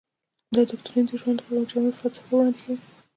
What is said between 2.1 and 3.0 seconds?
وړاندې کوي.